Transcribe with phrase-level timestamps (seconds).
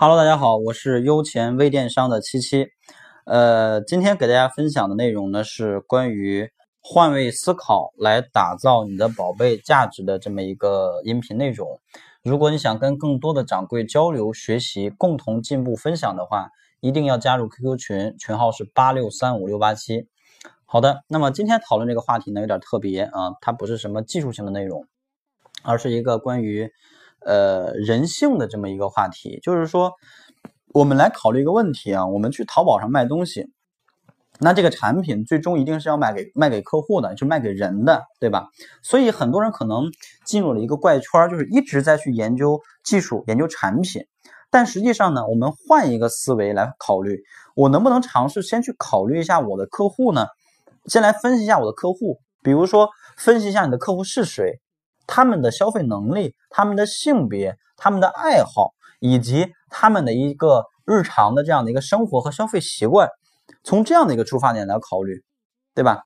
[0.00, 2.68] Hello，大家好，我是优钱微电商的七七。
[3.24, 11.80] 呃，今天给大家分享的内容呢是关于换位思考来打造你的宝贝价值的这么一个音频内容。
[12.22, 20.06] 如果你想跟更多的掌柜交流、学习、共同进步、分享的话，一定要加入 QQ 群，群号是八六三五六八七。
[20.64, 24.86] 好的，那么今天讨论这个话题呢有点特别啊，它不是什么技术性的内容，
[25.64, 26.70] 而是一个关于。
[27.20, 29.92] 呃，人性的这么一个话题，就是说，
[30.72, 33.50] 我们来考虑一个问题啊，我们去淘宝上卖东西，
[34.40, 38.48] 那这个产品最终一定是要卖给卖给客户的，就卖给人的，对吧？
[38.82, 39.90] 所以很多人可能
[40.24, 44.06] 进入了一个怪圈，就是一直在去研究技术、研究产品，
[44.50, 47.22] 但实际上呢，我们换一个思维来考虑，
[47.56, 50.26] 我能不能尝试先去考虑一下我的客户呢？
[50.86, 54.60] 先来分析一下我的客户，比如说分析一下你的客户是谁。
[55.08, 63.08] 他们的消费能力、他们的性别、他们的爱好，以及他们的一个日常的这样的一个生活和消费习惯，
[63.64, 65.24] 从这样的一个出发点来考虑，
[65.74, 66.02] 对吧？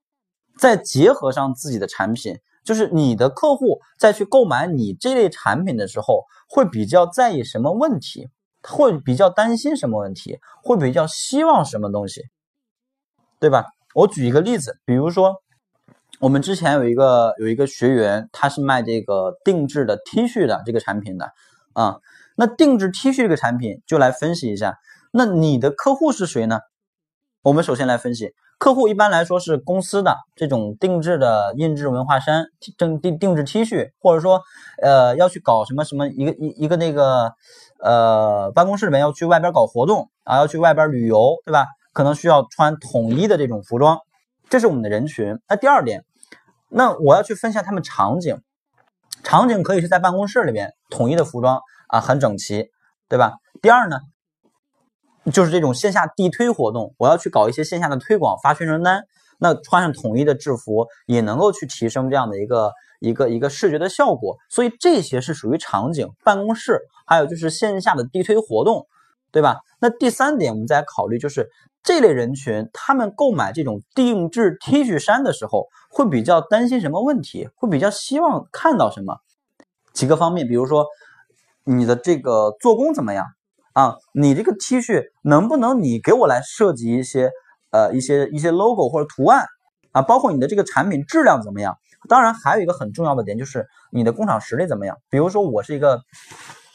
[0.56, 8.30] 再结合上自己的产品，就是你的客户在去购买你这类产品的时候，会比较在意什么问题？
[8.62, 10.38] 会比较担心什么问题？
[10.62, 12.22] 会比较希望什么东西？
[13.40, 13.66] 对吧？
[13.94, 15.41] 我举一个例子，比如说。
[16.22, 21.32] 我们之前有一个有一个学员，他是卖这个定制的 T 恤的这个产品的
[21.72, 21.96] 啊。
[22.36, 24.78] 那定制 T 恤这个产品，就来分析一下。
[25.10, 26.60] 那你的客户是谁呢？
[27.42, 32.44] 我们首先来分析，客户一般来说是公司的这种定制的印制文化衫、
[32.78, 34.42] 定定定制 T 恤，或者说
[34.80, 37.32] 呃要去搞什么什么一个一一个那个
[37.80, 41.66] 呃办公室里面要去外边搞活动啊，要去外边旅游，对吧？
[41.92, 43.98] 可能需要穿统一的这种服装，
[44.48, 45.40] 这是我们的人群。
[45.48, 46.04] 那第二点。
[46.74, 48.40] 那我要去分析他们场景，
[49.22, 52.70] 场景可以是在办公室里边统一的服装啊，很整齐，
[53.08, 53.34] 对吧？
[53.60, 54.00] 第二呢，
[55.32, 59.04] 就是这种线下地推活动，我要去搞一些线下的推广，发宣传单，
[59.38, 68.86] 那穿上统一的制服也能够去提升这样的一个一个一个视觉的效果，所以这些是属于场景、办公室，还有就是线下的地推活动，
[69.32, 69.56] 对吧？
[69.80, 71.48] 那第三点，我们再考虑就是。
[71.84, 77.48] 这类人群，他们购买这种定制 T 恤衫的时候，会比较担心什么问题？
[77.56, 79.16] 会比较希望看到什么？
[79.92, 80.86] 几个方面，比如说
[81.64, 83.26] 你的这个做工怎么样
[83.72, 83.96] 啊？
[84.14, 87.32] 你这个 T 恤能不能你给我来设计一些
[87.72, 89.44] 呃一些一些 logo 或者图案
[89.90, 90.02] 啊？
[90.02, 91.76] 包括你的这个产品质量怎么样？
[92.08, 94.96] 当然还有一个很重要的点就是你的工厂实力怎么样？
[95.10, 96.00] 比如说我是一个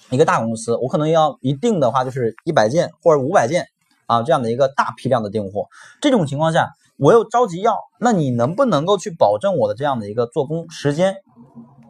[0.10, 3.68] 一个大公司，我可能要一定的话就是一百件或者五百件。
[4.06, 5.68] 啊，这样的一个大批量的订货，
[6.00, 11.18] 这种情况下，我又着急要，那你能不能够去保证我的这样的一个做工时间，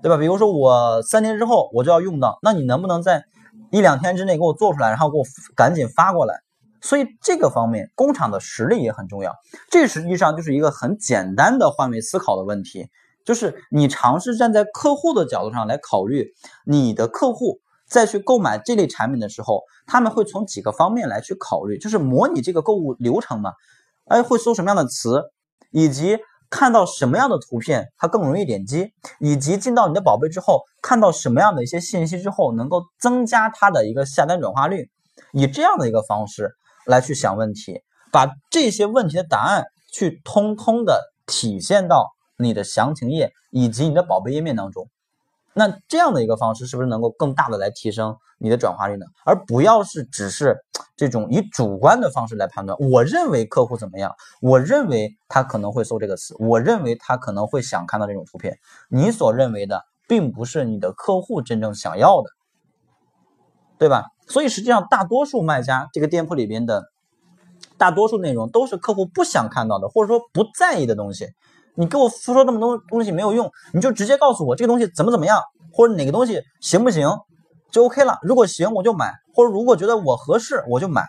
[0.02, 0.18] 对吧？
[0.18, 3.26] 比如说我三天之后我就要用到，那你能不能在
[3.70, 5.24] 一两天之内给我做出来，然后给我
[5.56, 6.40] 赶紧发过来？
[6.82, 9.36] 所以这个方面工厂的实力也很重要。
[9.70, 12.88] 这实际上就是一个很简单的换位思考的问题，
[13.24, 16.32] 就是你尝试站在客户的角度上来考虑
[16.66, 17.60] 你的客户。
[17.88, 23.54] 再去购买这类产品的时候，他们会从几个方面来去考虑，就是模拟这个购物流程嘛，
[24.06, 25.24] 哎，会搜什么样的词，
[25.72, 26.18] 以及
[26.50, 34.90] 看到什么样的图片，它更容易点击，以及进到你的宝贝之后，看到什么样的一些信息之后，能够增加它的一个下单转化率，
[35.34, 36.56] 以这样的一个方式
[36.86, 37.82] 来去想问题，
[38.12, 44.90] 把这些问题的答案去通通的体现到你的详情页以及你的宝贝页面当中。
[45.58, 49.08] 那这样的一个方式是不是能够更大的来提升你的转化率呢？
[49.26, 50.56] 而不要是只是
[50.96, 52.78] 这种以主观的方式来判断。
[52.78, 54.14] 我认为客户怎么样？
[54.40, 58.60] 我认为他可能会搜这个词，我认为他可能会想看到这种图片。
[58.88, 62.30] 你所认为的，并不是你的客户真正想要的，
[63.80, 64.06] 对吧？
[64.28, 66.84] 所以实际上，大多数卖家这个店铺里边的
[67.80, 71.30] 大多数内容都是客户不想看到的，或者说不在意的东西。
[71.80, 75.40] 你给我说这么多东西没有用，你就直接告诉我这个东西怎么怎么样，
[75.72, 77.08] 或者哪个东西行不行，
[77.72, 78.18] 就 OK 了。
[78.24, 81.06] 如果行我就买，或者如果觉得我合适我就买。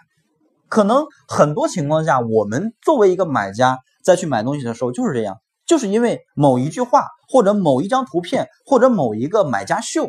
[0.69, 10.06] 可能很多情况下，我们作为一个买家再去买东西的时候就是这样，就是因为某一句话，或者某一张图片，或者某一个买家秀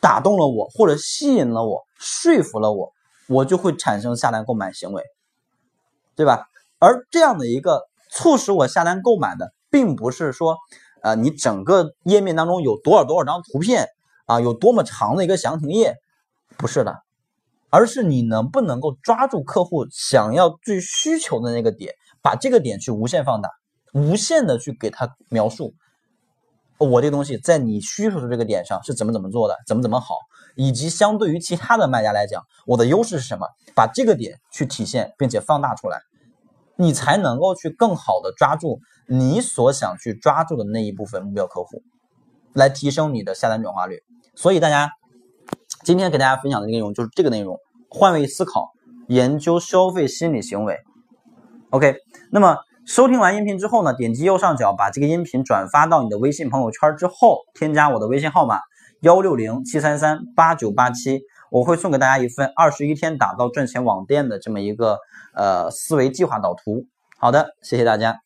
[0.00, 2.92] 打动了我，或者吸引了我，说服了我，
[3.28, 5.02] 我就会产生下单购买行为，
[6.16, 6.46] 对吧？
[6.78, 7.89] 而这样的一个。
[8.10, 10.56] 促使我下单购买的，并不是说，
[11.02, 13.88] 呃，你整个页面当中有多少多少张图片
[14.26, 15.96] 啊，有多么长的一个详情页，
[16.56, 17.02] 不是的，
[17.70, 23.48] 而是你能不能够抓住客户想要最需求的那个点，把这个点去无限放大，
[23.92, 25.74] 无限的去给他描述，
[26.78, 30.16] 我这个东西在你需求的这个点上是怎么怎么做的，怎么怎么好，
[30.56, 33.46] 以及相对于其他的卖家来讲，我的优势是什么？
[33.74, 36.00] 把这个点去体现并且放大出来，
[36.80, 41.82] 你才能够去更好的抓住你所想去抓住的那一部分目标客户，
[42.54, 44.02] 来提升你的下单转化率。
[44.34, 44.90] 所以大家
[45.84, 47.58] 今天给大家分享的内容就是这个内容：
[47.90, 48.70] 换位思考，
[49.08, 50.78] 研究消费心理行为。
[51.70, 51.96] OK，
[52.32, 52.56] 那么。
[52.86, 58.58] 收听完音频之后呢，点击右上角把这个音频转发到你的微信朋友圈之后，添加我的微信号码
[59.02, 61.20] 幺六零七三三八九八七，
[61.50, 64.98] 我会送给大家一份二十一天打造赚钱网店的这么一个
[65.34, 66.86] 呃思维计划导图。
[67.18, 68.20] 好的，谢谢大家。